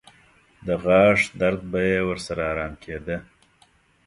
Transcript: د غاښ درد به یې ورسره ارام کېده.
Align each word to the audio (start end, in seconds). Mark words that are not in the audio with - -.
د 0.65 0.67
غاښ 0.83 1.19
درد 1.39 1.61
به 1.71 1.79
یې 1.91 1.99
ورسره 2.09 2.41
ارام 2.51 2.73
کېده. 2.83 3.17